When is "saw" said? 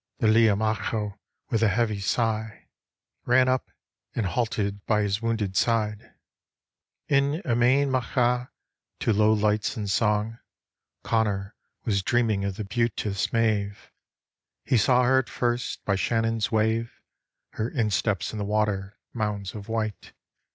14.77-15.03